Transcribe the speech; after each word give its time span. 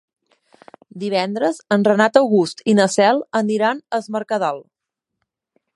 Divendres 1.03 1.59
en 1.75 1.85
Renat 1.89 2.17
August 2.23 2.65
i 2.73 2.75
na 2.81 2.89
Cel 2.97 3.23
aniran 3.43 3.83
a 3.97 4.03
Es 4.05 4.13
Mercadal. 4.19 4.65